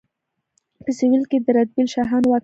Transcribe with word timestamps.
په 0.83 0.91
سویل 0.97 1.23
کې 1.29 1.37
د 1.45 1.47
رتبیل 1.57 1.87
شاهانو 1.93 2.27
واکمني 2.31 2.37
وه. 2.37 2.39